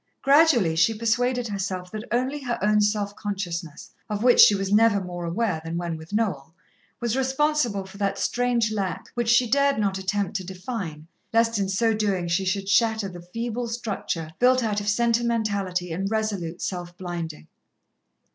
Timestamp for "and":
15.91-16.09